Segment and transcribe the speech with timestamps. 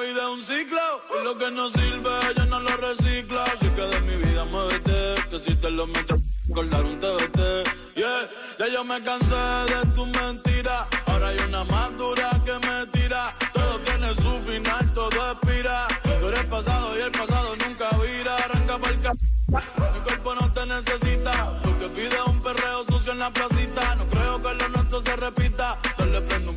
[0.00, 0.80] Vida es un ciclo.
[1.20, 3.40] Y lo que no sirve, yo no lo reciclo.
[3.42, 5.16] Así que de mi vida muévete.
[5.30, 6.16] Que si te lo meto,
[6.52, 7.38] colgar un TBT.
[7.94, 10.88] Yeah, ya yo me cansé de tu mentira.
[11.06, 13.34] Ahora hay una más dura que me tira.
[13.52, 15.88] Todo tiene su final, todo expira.
[16.20, 18.36] Tú eres pasado y el pasado nunca vira.
[18.36, 19.12] Arranca pa'l ca...
[19.50, 21.60] Mi cuerpo no te necesita.
[21.64, 23.96] Lo que pide es un perreo sucio en la placita.
[23.96, 25.76] No creo que lo nuestro se repita.
[25.98, 26.56] Dale prendo un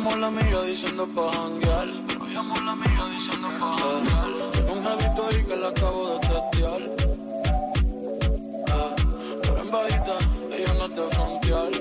[0.00, 1.88] Llamó la amiga diciendo pa' janguear.
[2.08, 4.50] Pero llamó la amiga diciendo pa' janguear.
[4.52, 6.82] Tengo un jevito ahí que la acabo de testear.
[8.72, 8.96] Ah,
[9.42, 10.16] pero en bajita,
[10.56, 11.72] ella no de frontear.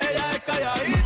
[0.00, 1.05] Ella es calladita,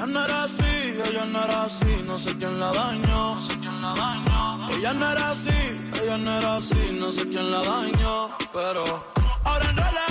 [0.00, 0.64] Ella no era así,
[1.04, 3.34] ella no era así, no sé quién la dañó.
[3.34, 4.70] No sé quién la dañó.
[4.70, 8.30] Ella no era así, ella no era así, no sé quién la dañó.
[8.50, 9.04] Pero
[9.44, 10.09] ahora enrola y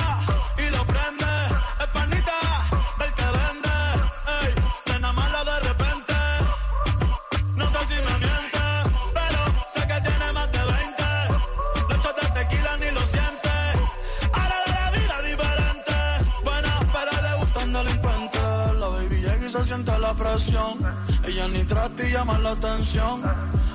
[20.30, 23.24] Ella ni trata y llama la atención.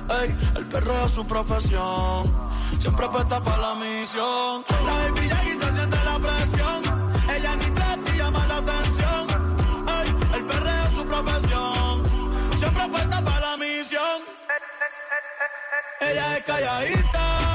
[0.09, 2.31] Ey, el perreo es su profesión.
[2.79, 4.63] Siempre apuesta para la misión.
[4.85, 6.81] La baby llega y se siente la presión.
[7.29, 9.27] Ella ni trata y llama la atención.
[9.99, 12.03] Ey, el perreo es su profesión.
[12.57, 14.21] Siempre apuesta para la misión.
[15.99, 17.54] Ella es calladita,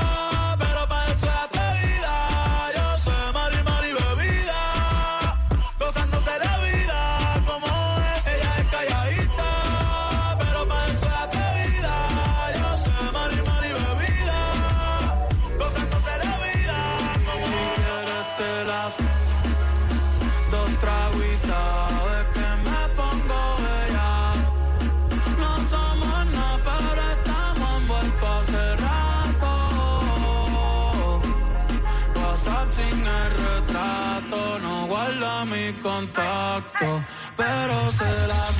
[36.01, 37.05] contacto,
[37.37, 38.55] pero se las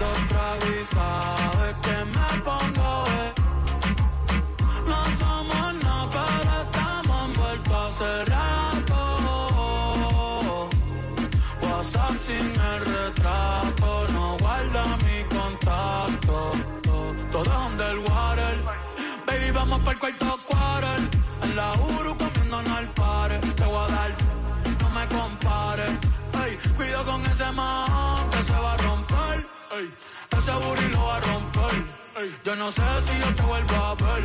[0.00, 0.18] dos
[0.92, 2.92] sabes que me pongo.
[4.90, 9.00] No somos nada, pero estamos envueltos hace rato.
[11.62, 16.36] WhatsApp sin el retrato, no guarda mi contacto.
[17.32, 18.56] Todo es underwater.
[19.26, 21.00] Baby, vamos para el cuarto quarter.
[21.44, 22.17] En la Uru
[27.08, 29.36] con ese man que se va a romper.
[29.76, 29.86] Ey,
[30.38, 31.76] ese booty lo va a romper.
[32.44, 34.24] Yo no sé si yo te vuelvo a ver.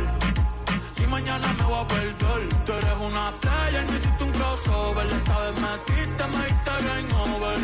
[0.96, 2.42] Si mañana me voy a perder.
[2.66, 5.06] Tú eres una player, me hiciste un crossover.
[5.18, 7.60] Esta vez metiste, me diste game over.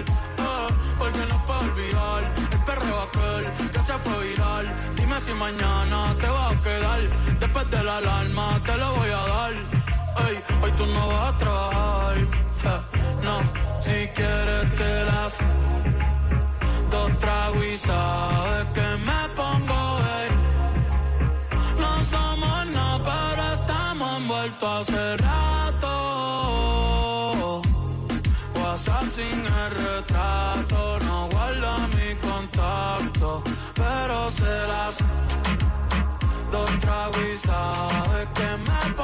[0.49, 0.69] Eh,
[0.99, 2.23] porque no puedo olvidar
[2.55, 3.45] el perreo aquel
[3.75, 4.67] que se fue viral.
[4.97, 7.01] Dime si mañana te vas a quedar.
[7.43, 9.53] Después de la alarma te lo voy a dar.
[10.25, 11.70] Ey, hoy tú no vas a trabajar.
[13.91, 15.35] Si quieres te las
[16.93, 19.81] dos tragos y sabes que me pongo.
[21.83, 21.91] No
[24.29, 25.93] vuelto hace rato.
[28.55, 33.29] WhatsApp sin el retrato, no guarda mi contacto,
[33.75, 34.95] pero se las
[36.53, 39.00] dos tragos y sabe que me pongo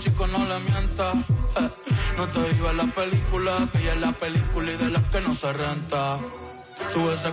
[0.00, 1.14] chico, no le mientas.
[1.56, 1.70] Eh,
[2.16, 5.34] No te en la película, que ella es la película y de las que no
[5.34, 6.18] se renta.
[6.92, 7.32] Sube ese...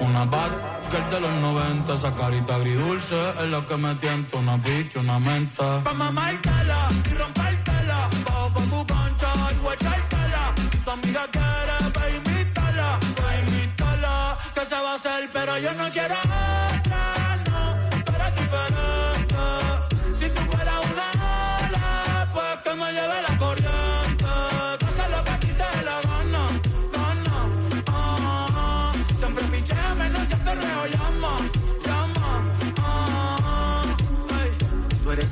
[0.00, 0.50] Una bad
[0.90, 5.18] girl de los 90, esa carita agridulce es lo que me tienta, una pique, una
[5.18, 5.82] menta.
[5.82, 10.42] Pa' mamártela y rompértela, bajo pa' tu concha y guachártela.
[10.84, 15.90] Tu amiga quiere, pa' invitarla, pa' invitarla, que se va a hacer, pero yo no
[15.90, 16.14] quiero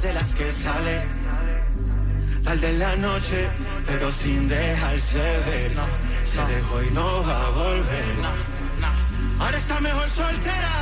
[0.06, 1.02] de las que sale
[2.46, 3.48] al de la noche,
[3.86, 5.18] pero sin dejarse
[5.48, 5.72] ver.
[6.32, 8.14] Se dejó y no va a volver.
[9.40, 10.74] Ahora está mejor soltera.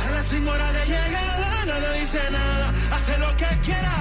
[0.00, 2.66] Sale sin hora de llegada, no le dice nada.
[2.96, 3.94] Hace lo que quiera.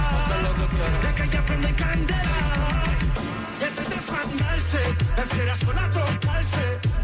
[1.03, 2.37] De que ella prende candela.
[3.61, 4.81] Y antes de fandarse,
[5.15, 6.94] prefiere a sola tocarse.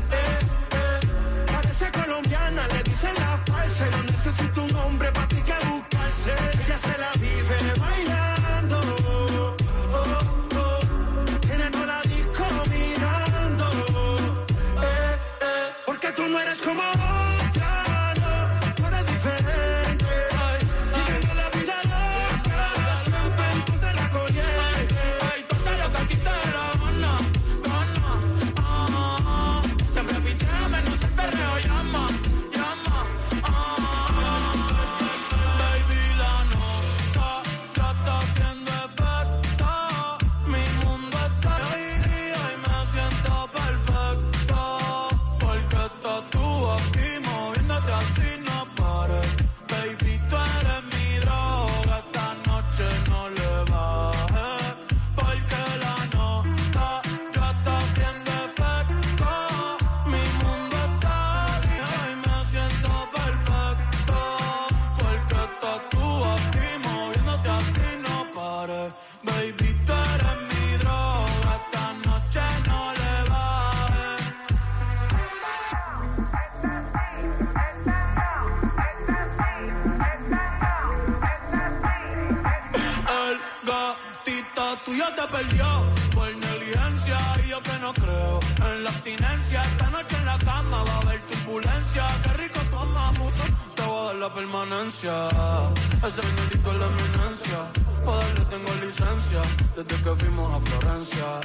[94.73, 97.59] Ese benedito es la eminencia.
[98.05, 99.41] Poderle tengo licencia
[99.75, 101.41] desde que fuimos a Florencia.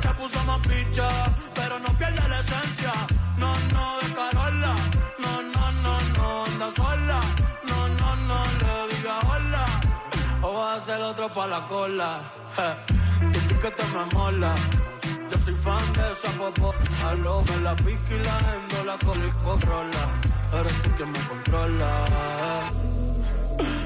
[0.00, 1.08] Se puso más picha,
[1.52, 2.92] pero no pierde la esencia.
[3.38, 4.74] No, no, de Carola.
[5.18, 7.20] No, no, no, no, anda sola.
[7.66, 9.66] No, no, no, le diga hola.
[10.42, 12.20] O vas a hacer otro pa' la cola.
[12.54, 14.54] Je, Y que te me mola.
[15.28, 16.72] Yo soy fan de esa popo.
[17.04, 20.29] Aló, me la pica y la endo, la cola y controla.
[20.52, 22.06] Eres tú quien me controla.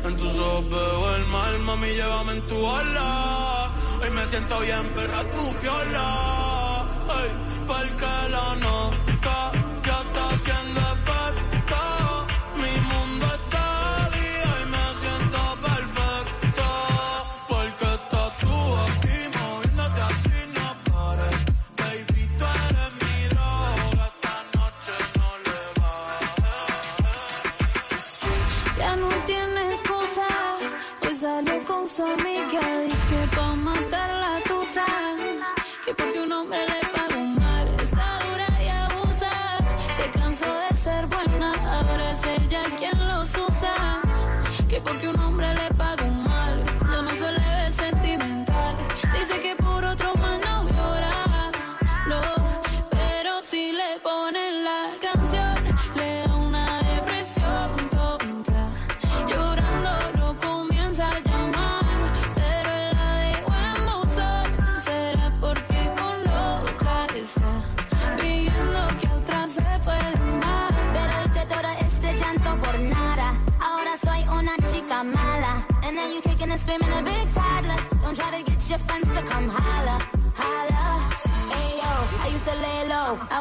[0.05, 3.71] En tus ojos veo el mal, mami, llévame en tu ola.
[4.01, 6.83] Hoy me siento bien, pero a tu piola.
[7.09, 7.31] Ay,
[7.67, 9.64] porque la nota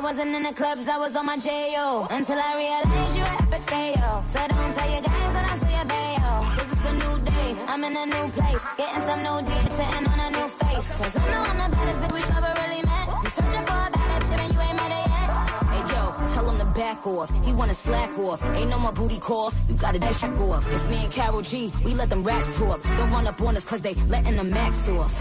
[0.03, 2.07] wasn't in the clubs, I was on my J.O.
[2.12, 4.25] Until I realized you were epic fail.
[4.33, 6.36] So don't tell your guys when I see a bail.
[6.55, 8.63] Cause it's a new day, I'm in a new place.
[8.75, 10.88] Getting some new deals, sitting on a new face.
[11.00, 13.07] Cause I know I'm the baddest bitch we ever really met.
[13.24, 15.29] You searching for a bad shit and you ain't met it yet.
[15.72, 16.01] Hey yo,
[16.36, 17.45] tell him to back off.
[17.45, 18.43] He wanna slack off.
[18.55, 20.67] Ain't no more booty calls, you gotta check off.
[20.75, 22.83] It's me and Carol G, we let them rats talk.
[22.83, 25.15] Don't run up on us cause they letting the max off.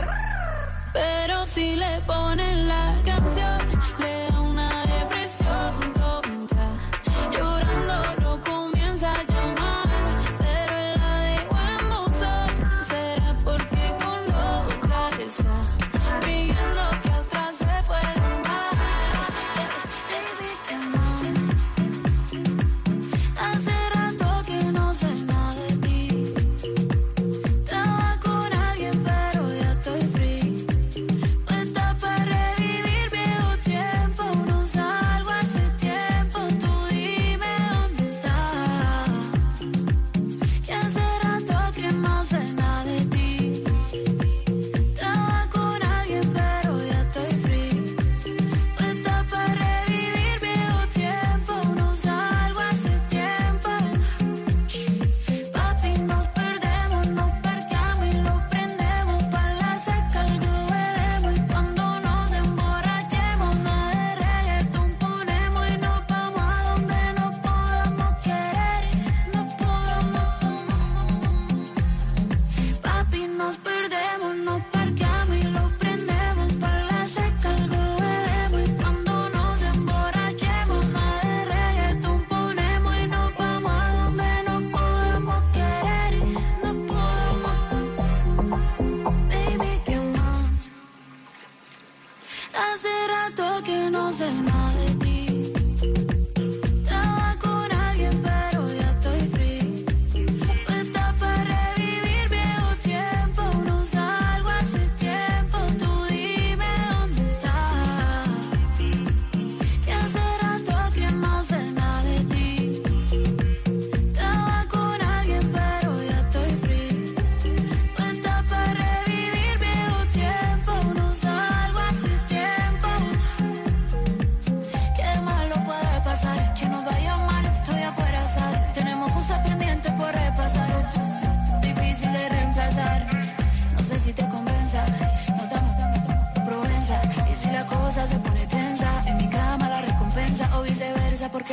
[0.92, 3.58] Pero si le ponen la canción,
[4.00, 4.41] le
[92.62, 95.01] Hace rato que no sé nada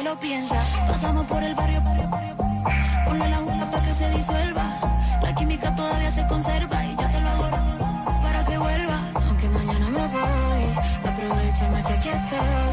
[0.09, 2.35] Pasamos por el barrio, barrio, barrio.
[3.05, 5.19] Ponle la jungla para que se disuelva.
[5.21, 7.49] La química todavía se conserva y ya te lo hago
[8.23, 8.99] para que vuelva.
[9.13, 10.63] Aunque mañana me voy,
[11.05, 12.68] aprovechame que aquí estoy.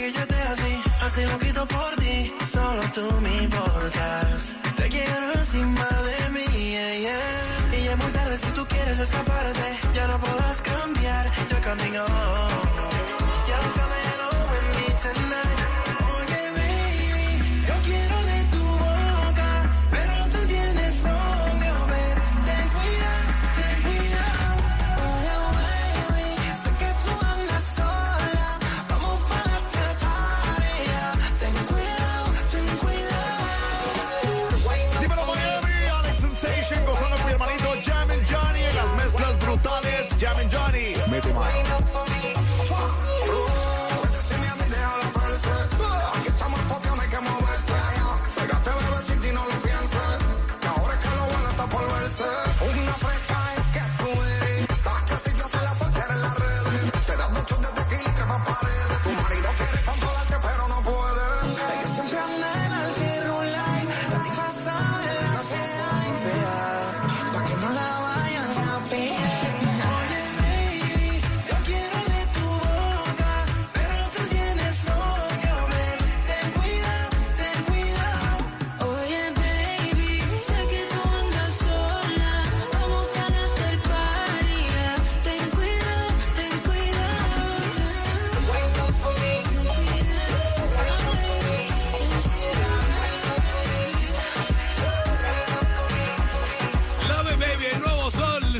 [0.00, 4.54] que yo te así, así loquito por ti, solo tú me importas.
[4.76, 7.78] Te quiero encima de mí, yeah, yeah.
[7.78, 12.71] y ya es muy tarde si tú quieres escaparte, ya no podrás cambiar, ya caminó.
[41.22, 41.62] Johnny.
[41.62, 41.81] Mete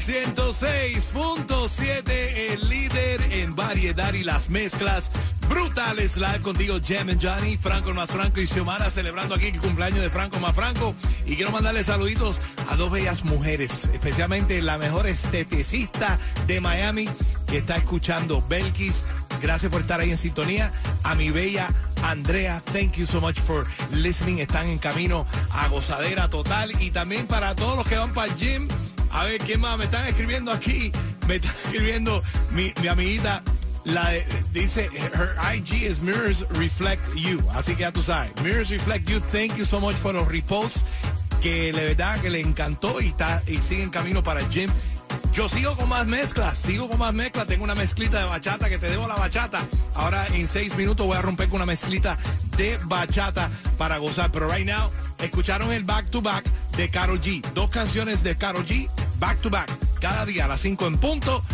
[0.05, 2.11] Sol 106.7,
[2.53, 5.13] el líder en variedad y las mezclas
[5.49, 6.17] brutales.
[6.17, 10.11] Live contigo, Jem and Johnny, Franco más Franco y Xiomara celebrando aquí el cumpleaños de
[10.11, 10.95] Franco más Franco.
[11.25, 17.09] Y quiero mandarle saluditos a dos bellas mujeres, especialmente la mejor esteticista de Miami
[17.47, 19.05] que está escuchando, Belkis.
[19.41, 20.73] Gracias por estar ahí en sintonía.
[21.05, 24.39] A mi bella Andrea, thank you so much for listening.
[24.39, 26.73] Están en camino a gozadera total.
[26.83, 28.69] Y también para todos los que van para el gym.
[29.13, 29.77] A ver, ¿quién más?
[29.79, 30.91] Me están escribiendo aquí.
[31.29, 33.43] Me está escribiendo mi, mi amiguita.
[33.85, 34.13] La
[34.53, 37.39] dice, her IG is Mirrors Reflect You.
[37.53, 38.31] Así que ya tú sabes.
[38.43, 39.21] Mirrors Reflect You.
[39.33, 40.85] Thank you so much for los reposts.
[41.41, 44.71] Que de verdad que le encantó y, está, y sigue en camino para el gym.
[45.33, 47.47] Yo sigo con más mezclas, sigo con más mezclas.
[47.47, 49.61] Tengo una mezclita de bachata que te debo la bachata.
[49.95, 52.19] Ahora en seis minutos voy a romper con una mezclita
[52.57, 54.31] de bachata para gozar.
[54.31, 56.45] Pero right now, escucharon el back to back
[56.77, 57.43] de Carol G.
[57.55, 58.89] Dos canciones de Carol G,
[59.23, 61.45] back to back, cada día a las 5 en punto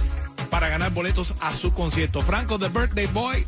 [0.49, 2.23] para ganar boletos a su concierto.
[2.23, 3.47] Franco, The Birthday Boy.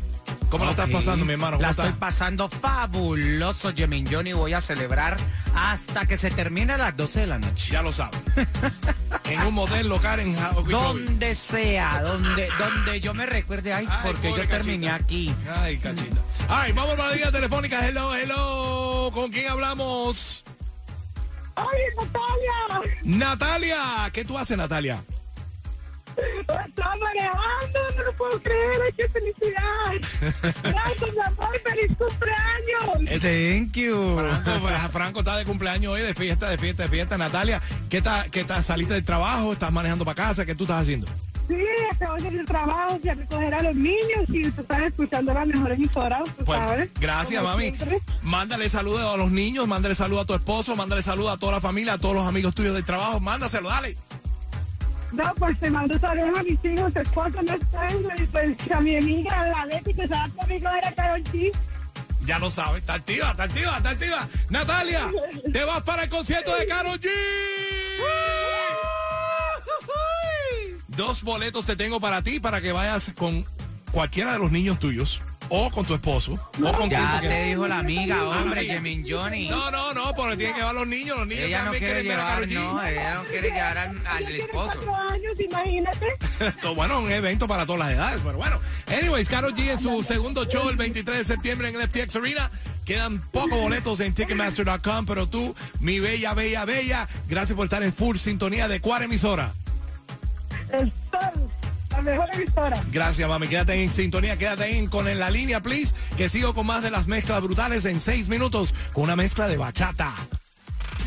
[0.51, 0.91] ¿Cómo lo estás Ok.
[0.91, 1.53] pasando, mi hermano?
[1.57, 1.87] ¿Cómo La estás?
[1.87, 4.33] estoy pasando fabuloso, Jemin Johnny.
[4.33, 5.17] Voy a celebrar
[5.55, 7.71] hasta que se termine a las 12 de la noche.
[7.71, 8.19] Ya lo sabes.
[9.25, 10.71] en un motel local en Ja- Okeechobee.
[11.05, 15.33] Donde sea, donde, donde yo me recuerde, ay, Ay, porque yo terminé aquí.
[15.61, 16.21] Ay, cachita.
[16.47, 17.87] Ay, vamos a la línea telefónica.
[17.87, 19.09] Hello, hello.
[19.13, 20.43] ¿Con quién hablamos?
[21.55, 22.91] ¡Ay, Natalia!
[23.03, 24.09] Natalia.
[24.13, 25.03] ¿Qué tú haces, Natalia?
[26.17, 30.43] Estaba manejando, no lo puedo creer, ay, qué felicidad.
[30.63, 33.21] Gracias, mi amor, feliz cumpleaños.
[33.21, 34.17] Thank you.
[34.17, 37.17] Franco, pues, Franco está de cumpleaños hoy, de fiesta, de fiesta, de fiesta.
[37.17, 38.29] Natalia, ¿qué tal?
[38.29, 38.63] ¿Qué tal?
[38.63, 39.53] ¿Saliste del trabajo?
[39.53, 40.45] ¿Estás manejando para casa?
[40.45, 41.07] ¿Qué tú estás haciendo?
[41.51, 45.33] Sí, acabo de ir al trabajo, a recoger a los niños y tú estás escuchando
[45.33, 46.89] las mejores emisoras, tú Pues, sabes.
[46.99, 47.63] gracias, Como mami.
[47.75, 47.99] siempre.
[48.21, 51.61] Mándale saludos a los niños, mándale saludos a tu esposo, mándale saludos a toda la
[51.61, 53.19] familia, a todos los amigos tuyos del trabajo.
[53.19, 53.97] Mándaselo, dale.
[55.11, 57.87] No, pues te mando saludos a mis hijos, esposo no está,
[58.17, 61.51] y pues a mi amiga, la Leti, que estaba conmigo, era Carol G.
[62.25, 64.27] Ya lo sabes, está activa, está activa, está activa.
[64.49, 65.09] Natalia,
[65.51, 67.09] te vas para el concierto de Karol G.
[70.95, 73.45] Dos boletos te tengo para ti para que vayas con
[73.91, 75.21] cualquiera de los niños tuyos
[75.53, 77.37] o con tu esposo o con quien tú Ya quieras.
[77.39, 78.67] te dijo la amiga, hombre, Ay.
[78.67, 79.49] Jemin Johnny.
[79.49, 82.01] No, no, no, porque tienen que llevar los niños, los niños Ella no también quiere
[82.01, 82.53] quieren ver a llevar, Karol G.
[82.73, 84.73] no, ella no quiere llevar al, al esposo.
[84.85, 86.07] cuatro años, imagínate.
[86.39, 88.59] Esto, bueno, un evento para todas las edades, pero bueno.
[88.87, 92.49] Anyways, Karol G en su segundo show el 23 de septiembre en el FTX Arena.
[92.85, 97.93] Quedan pocos boletos en Ticketmaster.com, pero tú, mi bella, bella, bella, gracias por estar en
[97.93, 99.53] full sintonía de cuál emisora.
[101.21, 101.49] Sol,
[101.91, 102.83] la mejor emisora.
[102.91, 103.47] Gracias, mami.
[103.47, 106.91] Quédate en sintonía, quédate en con en la línea, please, que sigo con más de
[106.91, 110.13] las mezclas brutales en seis minutos con una mezcla de bachata.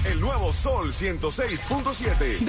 [0.05, 2.45] El nuevo Sol 106.7.